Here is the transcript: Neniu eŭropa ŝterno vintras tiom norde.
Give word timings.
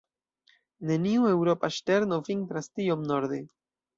Neniu 0.91 1.27
eŭropa 1.33 1.69
ŝterno 1.77 2.19
vintras 2.29 2.71
tiom 2.79 3.07
norde. 3.13 3.43